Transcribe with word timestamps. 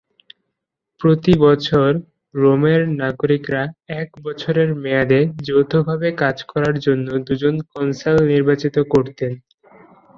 প্রতি 1.01 1.33
বছর, 1.45 1.89
রোমের 2.35 2.81
নাগরিকরা 3.01 3.63
এক 4.01 4.09
বছরের 4.25 4.69
মেয়াদে 4.83 5.19
যৌথভাবে 5.47 6.07
কাজ 6.21 6.37
করার 6.51 6.75
জন্য 6.85 7.07
দুজন 7.27 7.55
কনসাল 7.71 8.17
নির্বাচিত 8.31 8.75
করতেন। 8.93 9.31